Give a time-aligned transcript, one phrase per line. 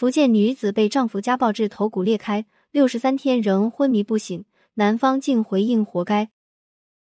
[0.00, 6.30] 福建女子被丈夫家暴致头骨裂开，六十三天仍昏迷不醒，男方竟回应活该。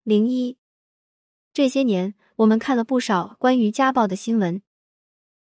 [0.04, 0.58] 零一，
[1.54, 4.64] 这些年我们看了不少关于家暴的新闻。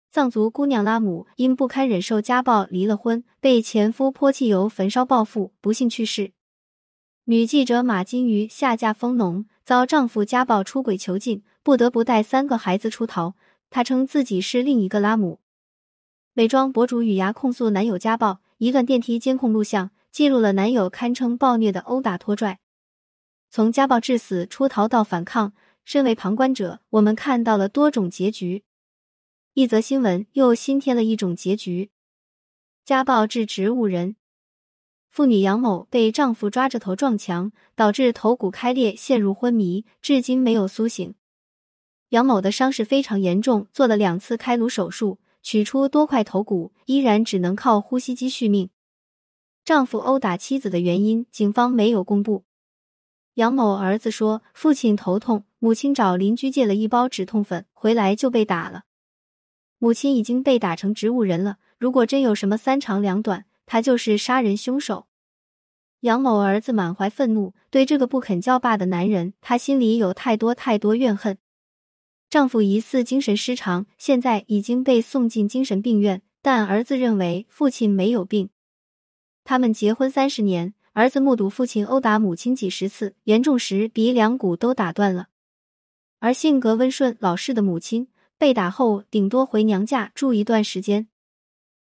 [0.10, 6.32] 藏族姑娘拉姆因不堪忍受家暴离了婚，被前夫泼汽油焚烧报复，不幸去世。
[7.26, 13.36] 女记者马金鱼下嫁丰农，遭丈夫家暴出轨囚禁，不得不带三个孩子出逃。
[13.70, 15.40] 她称自己是另一个拉姆。
[16.38, 22.60] 美妆博主雨芽控诉男友家暴，一段电梯监控录像记录了男友堪称暴虐的殴打拖拽。
[23.50, 25.54] 从家暴致死、出逃到反抗，
[25.84, 28.64] 身为旁观者，我们看到了多种结局。
[29.56, 31.90] 一则新闻又新添了一种结局：
[32.86, 34.16] 家暴致植物人。
[35.10, 41.16] 妇女杨某被丈夫抓着头撞墙，导致头骨开裂，陷入昏迷，至今没有苏醒。
[42.10, 48.70] 杨某的伤势非常严重，做了两次开颅手术，取出多块头骨，依然只能靠呼吸机续命。
[49.64, 52.44] 丈夫殴打妻子的原因，警方没有公布。
[53.36, 58.84] 杨某儿子说，父亲头痛，母亲找邻居借了一包止痛粉，回来就被打了。
[59.78, 61.60] 母亲已经被打成植物人了。
[61.78, 65.08] 如果真有什么三长两短，他就是杀人凶手。
[66.02, 71.38] 杨某儿子满怀愤怒，对这个不肯叫爸的男人，他心里有太多太多怨恨。
[72.30, 78.50] 丈夫疑似精神失常，现在已经被送进精神病院，但儿子认为父亲没有病。
[79.44, 85.28] 他们结婚三十年，儿子目睹父亲殴打母亲几十次，严重时鼻梁骨都打断了。
[86.20, 88.10] 而性格温顺老实的母亲。
[88.40, 91.08] 被打后，顶多回娘家住一段时间。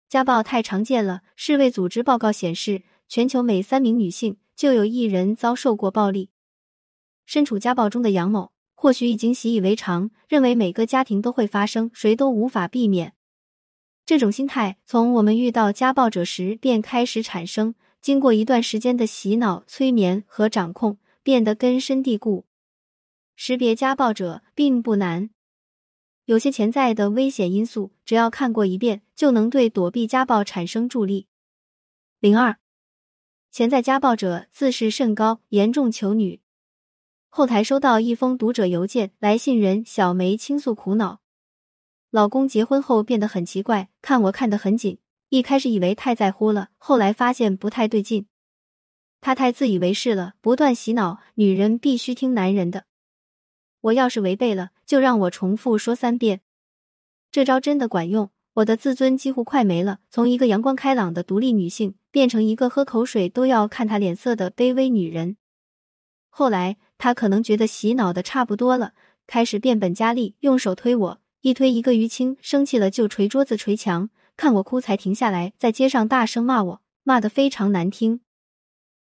[0.09, 1.23] 家暴太常见了。
[1.35, 6.31] 世卫组织报告显示，全球每三名女性就有一人遭受过暴力。
[7.25, 13.15] 身处家暴中的杨某，或许已经习以为常，认为每个家庭都会发生，谁都无法避免。
[14.05, 22.45] 这种心态从我们遇到家暴者时便开始产生，经过一段时间的洗脑、催眠和掌控，变得根深蒂固。
[23.35, 25.31] 识别家暴者并不难。
[26.27, 31.27] 有些潜在的危险因素，只要看过一遍，就能对躲避家暴产生助力。
[32.21, 32.59] 零二，
[33.51, 36.41] 潜在家暴者自视甚高，严重求女。
[37.29, 41.21] 后台收到一封读者邮件，来信人小梅倾诉苦恼：
[42.11, 44.99] 老公结婚后变得很奇怪，看我看得很紧。
[45.29, 48.27] 一开始以为太在乎了，后来发现不太对劲。
[49.21, 52.85] 他太自以为是了，不断洗脑女人必须听男人的。
[53.81, 56.41] 我要是违背了，就让我重复说三遍。
[57.33, 59.99] 这招真的管用，我的自尊几乎快没了。
[60.11, 65.37] 从一个阳光开朗的独立女性，变成一个喝口水都要看他脸色的卑微女人。
[66.39, 68.93] 后来他可能觉得洗脑的差不多了，
[69.27, 72.37] 开始变本加厉，用手推我，一推一个淤青。
[72.43, 75.55] 生气了就捶桌子、捶墙，看我哭才停下来。
[75.57, 78.21] 在街上大声骂我，骂得非常难听。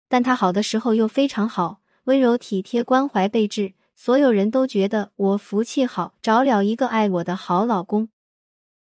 [0.08, 3.74] 但他好的时候又非常好，温柔体贴、关怀备至。
[3.94, 8.08] 所有人都觉得我福气好，找了一个爱我的好老公。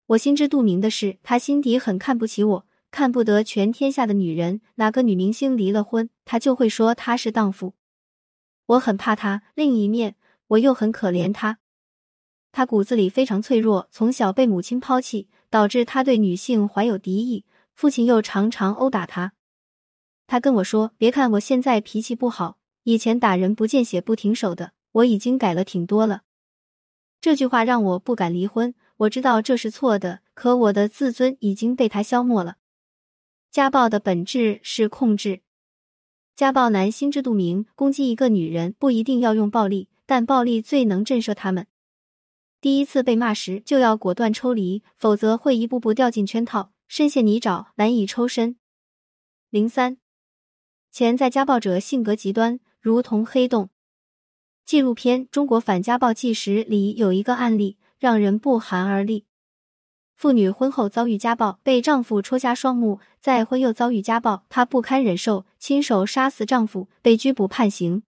[0.06, 4.62] 我心知肚明的是，他心底很看不起我，看不得全天下的女人。
[4.76, 7.74] 哪个女明星离了婚，他就会说她是荡妇。
[8.66, 10.16] 我很怕他，另一面
[10.48, 11.58] 我又很可怜他。
[12.50, 17.44] 他骨子里非常脆弱，从小被母亲抛弃，导致他对女性怀有敌意。
[17.74, 19.32] 父亲又常常殴打他。
[20.26, 26.24] 他跟我说：“别看我现在脾气不好，以前打人不见血不停手的。”我已经改了挺多了，
[27.18, 28.74] 这句话让我不敢离婚。
[28.98, 32.56] 我知道这是错的，可我的自尊已经被他消磨了。
[33.50, 35.40] 家暴的本质是控制，
[36.34, 41.66] 家暴男心知肚明，攻击一个女人不一定要用暴力，但暴力最能震慑他们。
[42.58, 48.56] 第一次被骂时就要果断抽离，否则会一步步掉进圈套，深陷泥沼，难以抽身。
[49.50, 49.98] 零三，
[50.90, 53.68] 潜在家暴者性格极端，如同黑洞。
[54.64, 59.26] 纪录片《中国反家暴纪实》里有一个案例，让人不寒而栗。
[60.16, 68.02] 妇女婚后遭遇家暴，被丈夫戳瞎双目；再婚又遭遇家暴，她不堪忍受，亲手杀死丈夫，被拘捕判刑。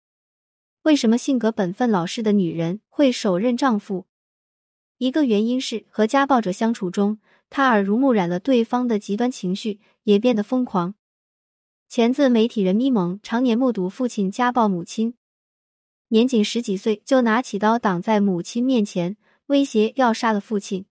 [0.82, 4.06] 为什么性格本分老实的女人会手刃丈夫？
[4.98, 7.18] 一个原因是和家暴者相处中，
[7.50, 10.94] 她耳濡目染了对方的极端情绪，也变得疯狂。
[11.88, 15.14] 前自媒体人咪蒙常年目睹父亲家暴母亲。
[16.10, 19.16] 年仅十几岁就拿起刀挡在母亲面前，
[19.46, 20.84] 威胁要杀了父亲，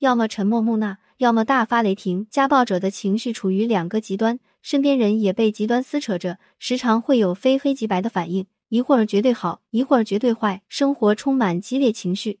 [0.00, 2.26] 要么沉默木讷，要么大发雷霆。
[2.28, 12.40] 家暴者的情绪处于两个极端，身边人也被极端撕扯着，时常会有非黑即白的反应，一会儿绝对好，一会儿绝对坏，生活充满激烈情绪。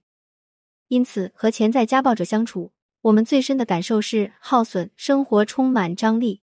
[0.88, 2.72] 因此，和潜在家暴者相处，
[3.02, 6.42] 我们最深的感受是耗损，生活充满张力。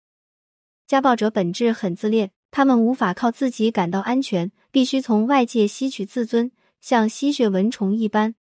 [0.86, 8.36] 家暴者本质很自恋，他们无法靠自己感到安全，必须从外界吸取自尊，像吸血蚊虫一般。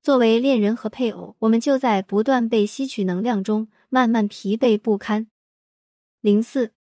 [0.00, 5.26] 作为恋人和配偶，我们就在不断被吸取能量中，慢慢疲惫不堪。
[6.28, 6.74] 零四，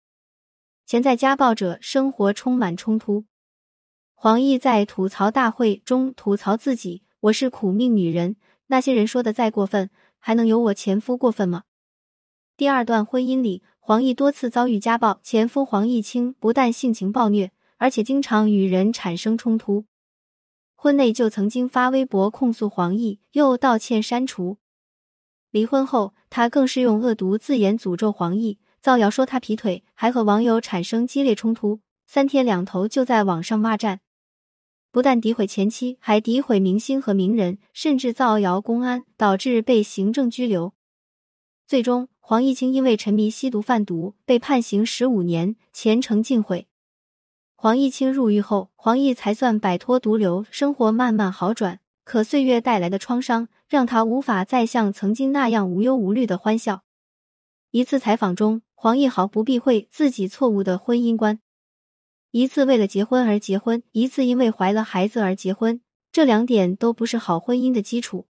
[0.86, 3.24] 潜在家暴者生活充满冲突。
[4.14, 8.36] 黄奕在吐槽大会中吐槽自己：“我是苦命女人，
[8.66, 9.90] 那些人说的再过分，
[10.20, 11.64] 还能有我前夫过分吗？”
[12.58, 19.86] 第二段婚姻里，黄奕多次遭遇家暴，前夫黄毅清不但性情暴虐，而且经常与人产生冲突。
[20.76, 24.58] 婚内就曾经发微博控诉黄奕，又道歉删除。
[25.52, 28.58] 离婚后，他更是用恶毒字眼诅咒黄奕，
[28.88, 34.00] 造谣说他劈腿，还和网友产生激烈冲突，三天两头就在网上骂战。
[34.92, 40.74] 不但诋毁前妻，还诋毁明星和名人，甚至造谣公安，导致被行政拘留。
[41.68, 46.68] 最终，黄毅清因为沉迷吸毒贩毒，被判刑十五年，前程尽毁。
[47.58, 51.82] 黄毅清入狱后，黄奕才算摆脱毒瘤，生活慢慢好转。
[52.06, 56.84] 可岁月带来的创伤，让他无法再像曾经那样无忧无虑的欢笑。
[57.72, 61.40] 一次采访中，黄奕毫不避讳自己错误的婚姻观：
[62.30, 65.82] 一次为了结婚而结婚，一次因为怀了孩子而结婚，
[66.12, 68.28] 这两点都不是好婚姻的基础。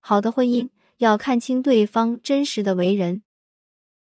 [0.00, 3.22] 好的婚姻要看清对方真实的为人。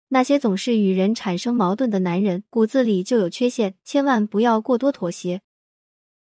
[0.07, 5.41] 那些总是与人产生矛盾的男人，骨子里就有缺陷，千万不要过多妥协。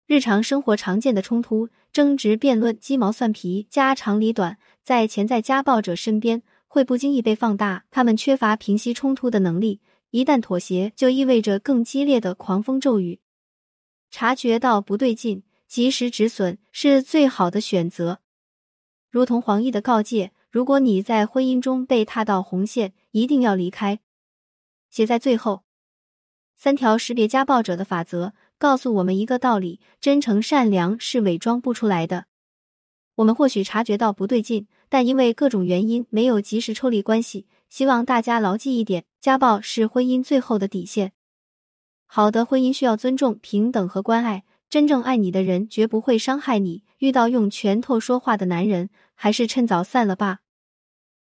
[0.06, 7.84] 日常生活常见的冲突、争执、辩论、鸡毛蒜皮、家长里短，在潜在家暴者身边会不经意被放大。
[7.92, 9.82] 他们缺乏平息冲突的能力，
[10.12, 13.20] 一旦妥协，就意味着更激烈的狂风骤雨。
[14.10, 18.22] 察觉到不对劲，及时止损是最好的选择。
[19.10, 20.32] 如同黄奕的告诫。
[20.50, 24.02] 如果你在婚姻中被踏到红线，一定要离开。
[24.90, 25.64] 写在最后，
[26.58, 32.26] 三条识别家暴者的法则告诉我们一个道理：真诚善良是伪装不出来的。
[33.16, 37.48] 我们或许察觉到不对劲，但因为各种原因没有及时抽离关系。
[37.70, 41.14] 希望大家牢记一点：家暴是婚姻最后的底线。
[42.06, 44.44] 好的婚姻需要尊重、平等和关爱。
[44.70, 46.86] 真正爱你的人绝不会伤害你。
[47.00, 50.40] 遇到用拳头说话的男人，还是趁早散了吧。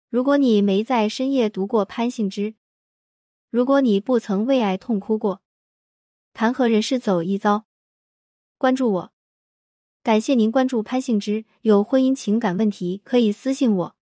[0.10, 2.56] 如果你没在深夜读过潘幸之，
[3.50, 5.42] 如果你不曾为爱痛哭过，
[6.34, 7.66] 谈何人世走一遭？
[8.58, 9.12] 关注我，
[10.08, 11.44] 感谢您关注潘幸之。
[11.64, 13.97] 有婚姻情感问题可以私信我。